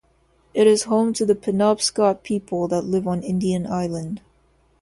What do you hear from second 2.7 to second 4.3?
live on Indian Island.